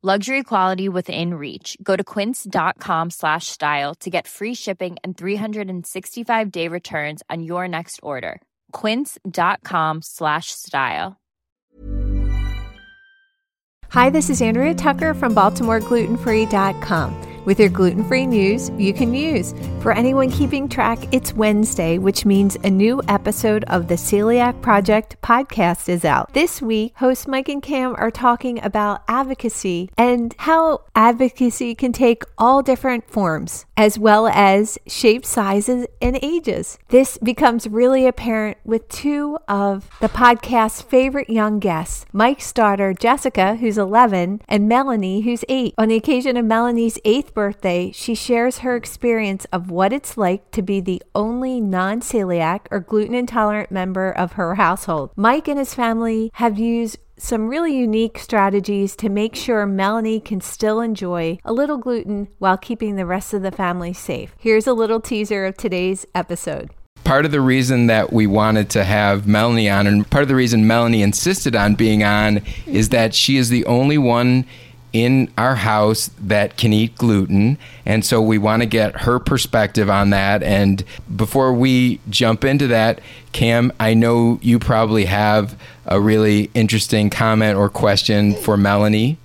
Luxury 0.00 0.44
quality 0.44 0.88
within 0.88 1.34
reach. 1.34 1.76
Go 1.82 1.96
to 1.96 2.04
quince.com 2.04 3.10
slash 3.10 3.48
style 3.48 3.96
to 3.96 4.10
get 4.10 4.28
free 4.28 4.54
shipping 4.54 4.96
and 5.02 5.16
365 5.16 6.52
day 6.52 6.68
returns 6.68 7.24
on 7.28 7.42
your 7.42 7.66
next 7.66 7.98
order. 8.00 8.40
Quince.com 8.70 10.00
slash 10.02 10.52
style. 10.52 11.16
Hi, 13.90 14.08
this 14.08 14.30
is 14.30 14.40
Andrea 14.40 14.74
Tucker 14.74 15.14
from 15.14 15.34
BaltimoreGlutenFree.com. 15.34 17.27
With 17.48 17.60
your 17.60 17.70
gluten 17.70 18.04
free 18.04 18.26
news 18.26 18.70
you 18.76 18.92
can 18.92 19.14
use. 19.14 19.54
For 19.80 19.92
anyone 19.92 20.30
keeping 20.30 20.68
track, 20.68 20.98
it's 21.14 21.32
Wednesday, 21.32 21.96
which 21.96 22.26
means 22.26 22.58
a 22.62 22.68
new 22.68 23.00
episode 23.08 23.64
of 23.68 23.88
the 23.88 23.94
Celiac 23.94 24.60
Project 24.60 25.16
podcast 25.22 25.88
is 25.88 26.04
out. 26.04 26.34
This 26.34 26.60
week, 26.60 26.92
hosts 26.96 27.26
Mike 27.26 27.48
and 27.48 27.62
Cam 27.62 27.94
are 27.96 28.10
talking 28.10 28.62
about 28.62 29.02
advocacy 29.08 29.88
and 29.96 30.34
how 30.40 30.82
advocacy 30.94 31.74
can 31.74 31.92
take 31.92 32.22
all 32.36 32.60
different 32.60 33.08
forms, 33.08 33.64
as 33.78 33.98
well 33.98 34.28
as 34.28 34.76
shapes, 34.86 35.30
sizes, 35.30 35.86
and 36.02 36.18
ages. 36.20 36.78
This 36.88 37.16
becomes 37.16 37.66
really 37.66 38.06
apparent 38.06 38.58
with 38.62 38.90
two 38.90 39.38
of 39.48 39.88
the 40.00 40.10
podcast's 40.10 40.82
favorite 40.82 41.30
young 41.30 41.60
guests 41.60 42.04
Mike's 42.12 42.52
daughter, 42.52 42.92
Jessica, 42.92 43.56
who's 43.56 43.78
11, 43.78 44.42
and 44.48 44.68
Melanie, 44.68 45.22
who's 45.22 45.46
8. 45.48 45.72
On 45.78 45.88
the 45.88 45.96
occasion 45.96 46.36
of 46.36 46.44
Melanie's 46.44 46.98
8th 47.06 47.37
birthday, 47.38 47.92
she 47.92 48.16
shares 48.16 48.58
her 48.58 48.74
experience 48.74 49.46
of 49.52 49.70
what 49.70 49.92
it's 49.92 50.16
like 50.16 50.50
to 50.50 50.60
be 50.60 50.80
the 50.80 51.00
only 51.14 51.60
non 51.60 52.00
celiac 52.00 52.62
or 52.72 52.80
gluten 52.80 53.14
intolerant 53.14 53.70
member 53.70 54.10
of 54.10 54.32
her 54.32 54.56
household. 54.56 55.12
Mike 55.14 55.46
and 55.46 55.56
his 55.56 55.72
family 55.72 56.32
have 56.34 56.58
used 56.58 56.98
some 57.16 57.46
really 57.46 57.76
unique 57.76 58.18
strategies 58.18 58.96
to 58.96 59.08
make 59.08 59.36
sure 59.36 59.64
Melanie 59.66 60.18
can 60.18 60.40
still 60.40 60.80
enjoy 60.80 61.38
a 61.44 61.52
little 61.52 61.78
gluten 61.78 62.26
while 62.40 62.56
keeping 62.56 62.96
the 62.96 63.06
rest 63.06 63.32
of 63.32 63.42
the 63.42 63.52
family 63.52 63.92
safe. 63.92 64.34
Here's 64.40 64.66
a 64.66 64.72
little 64.72 65.00
teaser 65.00 65.46
of 65.46 65.56
today's 65.56 66.04
episode. 66.16 66.70
Part 67.04 67.24
of 67.24 67.30
the 67.30 67.40
reason 67.40 67.86
that 67.86 68.12
we 68.12 68.26
wanted 68.26 68.68
to 68.70 68.82
have 68.82 69.28
Melanie 69.28 69.70
on, 69.70 69.86
and 69.86 70.10
part 70.10 70.22
of 70.22 70.28
the 70.28 70.34
reason 70.34 70.66
Melanie 70.66 71.02
insisted 71.02 71.54
on 71.54 71.76
being 71.76 72.02
on, 72.02 72.42
is 72.66 72.88
that 72.88 73.14
she 73.14 73.36
is 73.36 73.48
the 73.48 73.64
only 73.66 73.96
one 73.96 74.44
in 74.92 75.30
our 75.36 75.54
house 75.54 76.10
that 76.18 76.56
can 76.56 76.72
eat 76.72 76.96
gluten. 76.96 77.58
And 77.84 78.04
so 78.04 78.20
we 78.22 78.38
want 78.38 78.62
to 78.62 78.66
get 78.66 79.02
her 79.02 79.18
perspective 79.18 79.90
on 79.90 80.10
that. 80.10 80.42
And 80.42 80.84
before 81.14 81.52
we 81.52 82.00
jump 82.08 82.44
into 82.44 82.66
that, 82.68 83.00
Cam, 83.32 83.72
I 83.78 83.94
know 83.94 84.38
you 84.42 84.58
probably 84.58 85.04
have 85.04 85.58
a 85.86 86.00
really 86.00 86.50
interesting 86.54 87.10
comment 87.10 87.56
or 87.56 87.68
question 87.68 88.34
for 88.34 88.56
Melanie. 88.56 89.18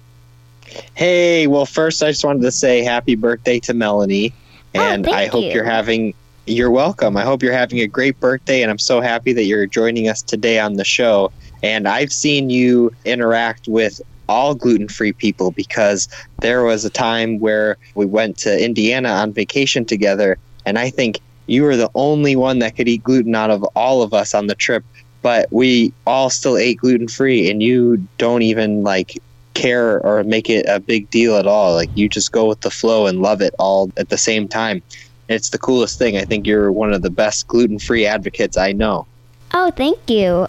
Hey, 0.96 1.48
well, 1.48 1.66
first, 1.66 2.04
I 2.04 2.12
just 2.12 2.26
wanted 2.26 2.42
to 2.42 2.52
say 2.52 2.84
happy 2.84 3.16
birthday 3.16 3.60
to 3.62 3.74
Melanie. 3.74 4.34
Oh, 4.76 4.80
and 4.80 5.08
oh, 5.08 5.12
I 5.12 5.28
hope 5.28 5.46
you. 5.46 5.52
you're 5.52 5.64
having. 5.64 6.14
You're 6.46 6.72
welcome. 6.72 7.16
I 7.16 7.24
hope 7.24 7.42
you're 7.42 7.54
having 7.54 7.80
a 7.80 7.88
great 7.88 8.20
birthday, 8.20 8.64
and 8.64 8.70
I'm 8.70 8.80
so 8.80 9.00
happy 9.00 9.32
that 9.34 9.46
you're 9.46 9.66
joining 9.66 10.10
us 10.10 10.22
today 10.22 10.60
on 10.60 10.74
the 10.74 10.84
show. 10.84 11.32
And 11.62 11.88
I've 11.88 12.12
seen 12.12 12.50
you 12.50 12.92
interact 13.06 13.70
with 13.70 14.02
all 14.30 14.56
gluten 14.56 14.88
free 14.88 15.14
people 15.14 15.52
because 15.52 16.08
there 16.40 16.64
was 16.64 16.86
a 16.86 16.90
time 16.90 17.40
where 17.40 17.78
we 17.96 18.06
went 18.06 18.38
to 18.40 18.64
Indiana 18.64 19.10
on 19.10 19.34
vacation 19.34 19.86
together, 19.86 20.38
and 20.66 20.78
I 20.80 20.90
think 20.90 21.20
you 21.48 21.64
were 21.64 21.76
the 21.76 21.92
only 21.96 22.36
one 22.36 22.60
that 22.60 22.76
could 22.76 22.88
eat 22.88 23.04
gluten 23.04 23.36
out 23.36 23.52
of 23.52 23.64
all 23.76 24.02
of 24.02 24.14
us 24.14 24.34
on 24.34 24.48
the 24.48 24.56
trip. 24.56 24.84
But 25.22 25.48
we 25.52 25.94
all 26.06 26.30
still 26.30 26.58
ate 26.58 26.80
gluten 26.80 27.08
free, 27.08 27.50
and 27.50 27.64
you 27.64 28.06
don't 28.18 28.42
even 28.42 28.84
like 28.84 29.18
care 29.54 30.02
or 30.06 30.24
make 30.24 30.50
it 30.50 30.66
a 30.68 30.80
big 30.80 31.10
deal 31.10 31.38
at 31.38 31.48
all. 31.48 31.74
Like 31.74 31.90
you 31.96 32.10
just 32.10 32.32
go 32.32 32.46
with 32.46 32.62
the 32.62 32.72
flow 32.72 33.08
and 33.08 33.22
love 33.22 33.42
it 33.42 33.54
all 33.60 33.92
at 33.98 34.10
the 34.10 34.18
same 34.18 34.48
time. 34.48 34.82
It's 35.30 35.50
the 35.50 35.58
coolest 35.58 35.98
thing. 35.98 36.18
I 36.18 36.26
think 36.26 36.46
you're 36.46 36.72
one 36.72 36.92
of 36.92 37.02
the 37.02 37.10
best 37.10 37.48
gluten 37.48 37.80
free 37.80 38.06
advocates 38.06 38.58
I 38.58 38.74
know. 38.74 39.08
Oh, 39.54 39.72
thank 39.72 40.10
you. 40.10 40.48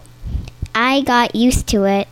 I 0.75 1.03
got 1.03 1.37
used 1.37 1.69
to 1.69 1.85
it. 1.85 2.09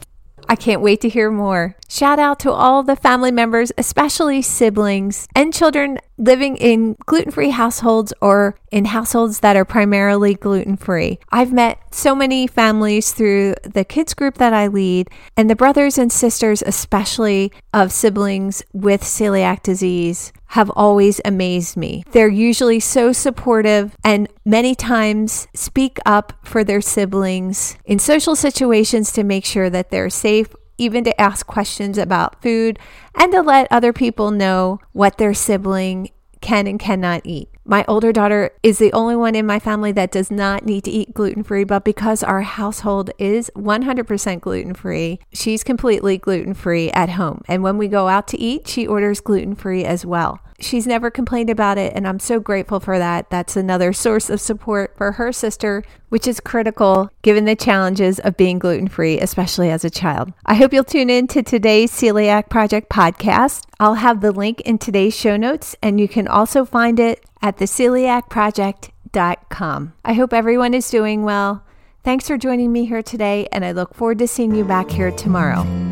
I 0.49 0.57
can't 0.57 0.83
wait 0.83 1.01
to 1.03 1.09
hear 1.09 1.31
more. 1.31 1.77
Shout 1.93 2.19
out 2.19 2.41
to 2.41 2.51
all 2.51 2.83
the 2.83 2.97
family 2.97 3.31
members, 3.31 3.71
especially 3.77 4.41
siblings 4.41 5.29
and 5.37 5.53
children 5.53 5.99
living 6.17 6.57
in 6.57 6.97
gluten 7.05 7.31
free 7.31 7.51
households 7.51 8.15
or 8.23 8.57
in 8.71 8.87
households 8.87 9.41
that 9.41 9.57
are 9.57 9.67
primarily 9.67 10.33
gluten 10.33 10.79
free. 10.79 11.19
I've 11.31 11.53
met 11.53 11.95
so 11.95 12.15
many 12.15 12.47
families 12.47 13.13
through 13.13 13.57
the 13.63 13.85
kids 13.85 14.15
group 14.15 14.39
that 14.39 14.55
I 14.55 14.69
lead, 14.69 15.11
and 15.37 15.51
the 15.51 15.55
brothers 15.55 15.99
and 15.99 16.11
sisters, 16.11 16.63
especially 16.65 17.53
of 17.75 17.93
siblings 17.93 18.63
with 18.73 19.03
celiac 19.03 19.63
disease, 19.63 20.33
have 20.47 20.71
always 20.75 21.21
amazed 21.27 21.77
me. 21.77 22.05
They're 22.13 22.29
usually 22.29 22.81
so 22.81 23.13
supportive 23.13 23.97
and 24.03 24.29
many 24.47 24.75
times 24.75 25.47
speak 25.55 25.99
up 26.07 26.33
for 26.43 26.65
their 26.65 26.81
siblings 26.81 27.77
in 27.85 27.99
social 27.99 28.35
situations 28.35 29.13
to 29.13 29.25
make 29.25 29.45
sure 29.45 29.69
that 29.69 29.91
they're 29.91 30.09
safe 30.09 30.55
even 30.79 31.05
to 31.05 31.21
ask 31.21 31.47
questions 31.47 31.99
about 31.99 32.43
food 32.43 32.79
and 33.15 33.33
to 33.33 33.43
let 33.43 33.69
other 33.71 33.93
people 33.93 34.31
know 34.31 34.81
what 34.93 35.19
their 35.19 35.35
sibling 35.35 36.11
can 36.41 36.67
and 36.67 36.79
cannot 36.81 37.23
eat. 37.25 37.49
My 37.65 37.85
older 37.87 38.13
daughter 38.13 38.51
is 38.65 38.79
the 38.79 38.93
only 38.93 39.15
one 39.15 39.37
in 39.37 39.47
my 39.47 39.61
family 39.61 39.93
that 39.93 40.11
does 40.11 40.33
not 40.33 40.65
need 40.65 40.83
to 40.85 40.91
eat 40.91 41.15
gluten 41.15 41.45
free, 41.45 41.63
but 41.63 41.85
because 41.85 42.25
our 42.25 42.43
household 42.43 43.11
is 43.19 43.53
100% 43.55 44.41
gluten 44.41 44.75
free, 44.75 45.21
she's 45.33 45.63
completely 45.63 46.19
gluten 46.19 46.55
free 46.55 46.91
at 46.91 47.11
home. 47.11 47.43
And 47.47 47.63
when 47.63 47.79
we 47.79 47.87
go 47.87 48.09
out 48.09 48.27
to 48.29 48.41
eat, 48.41 48.67
she 48.67 48.87
orders 48.87 49.21
gluten 49.21 49.55
free 49.55 49.85
as 49.85 50.05
well. 50.05 50.41
She's 50.59 50.87
never 50.87 51.11
complained 51.11 51.51
about 51.51 51.79
it, 51.79 51.93
and 51.95 52.07
I'm 52.07 52.21
so 52.21 52.39
grateful 52.39 52.79
for 52.79 52.99
that. 52.99 53.31
That's 53.31 53.57
another 53.57 53.93
source 53.93 54.31
of 54.31 54.41
support 54.41 54.97
for 54.97 55.13
her 55.13 55.33
sister, 55.33 55.83
which 56.09 56.27
is 56.27 56.41
critical 56.41 57.11
given 57.23 57.45
the 57.45 57.57
challenges 57.57 58.21
of 58.21 58.37
being 58.37 58.59
gluten 58.59 58.89
free, 58.89 59.19
especially 59.19 59.71
as 59.71 59.85
a 59.85 59.91
child. 59.91 60.33
I 60.47 60.55
hope 60.55 60.73
you'll 60.73 60.85
tune 60.85 61.11
in 61.11 61.27
to 61.29 61.43
today's 61.43 61.91
Celiac 61.91 62.49
Project 62.49 62.91
podcast. 62.91 63.67
I'll 63.81 63.95
have 63.95 64.21
the 64.21 64.31
link 64.31 64.61
in 64.61 64.79
today's 64.79 65.17
show 65.17 65.37
notes, 65.37 65.75
and 65.83 66.01
you 66.01 66.07
can 66.07 66.29
also 66.29 66.65
find 66.65 67.01
it 67.01 67.25
at 67.43 67.59
theceliacproject.com. 67.59 69.93
I 70.05 70.13
hope 70.15 70.33
everyone 70.33 70.75
is 70.75 70.89
doing 70.89 71.25
well. 71.25 71.65
Thanks 72.05 72.27
for 72.27 72.39
joining 72.39 72.73
me 72.73 72.87
here 72.87 73.03
today, 73.03 73.47
and 73.53 73.65
I 73.65 73.73
look 73.73 73.95
forward 73.95 74.19
to 74.19 74.27
seeing 74.27 74.55
you 74.55 74.65
back 74.65 74.91
here 74.91 75.11
tomorrow. 75.11 75.92